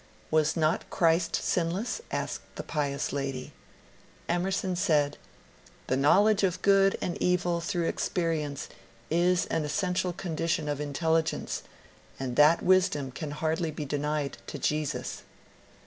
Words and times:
"Was 0.31 0.57
not 0.57 0.89
Christ 0.89 1.35
sinless?" 1.35 2.01
asked 2.09 2.43
the 2.55 2.63
pious 2.63 3.13
lady. 3.13 3.53
Emerson 4.27 4.75
said, 4.75 5.15
^'The 5.87 5.99
knowledge 5.99 6.41
of 6.43 6.63
good 6.63 6.97
and 7.03 7.21
evil 7.21 7.61
through 7.61 7.85
experience 7.87 8.67
is 9.11 9.45
an 9.51 9.63
essential 9.63 10.11
condition 10.11 10.67
of 10.67 10.81
intelligence, 10.81 11.61
and 12.19 12.35
that 12.35 12.63
wisdom 12.63 13.11
can 13.11 13.29
hardly 13.29 13.69
be 13.69 13.85
de 13.85 13.99
nied 13.99 14.33
to 14.47 14.57
Jesus." 14.57 15.21